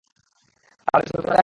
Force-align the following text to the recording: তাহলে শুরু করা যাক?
তাহলে 0.87 1.05
শুরু 1.09 1.21
করা 1.21 1.29
যাক? 1.29 1.39